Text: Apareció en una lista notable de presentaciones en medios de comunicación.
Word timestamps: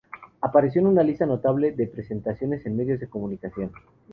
Apareció 0.41 0.81
en 0.81 0.87
una 0.87 1.03
lista 1.03 1.27
notable 1.27 1.73
de 1.73 1.85
presentaciones 1.85 2.65
en 2.65 2.75
medios 2.75 2.99
de 2.99 3.07
comunicación. 3.07 3.71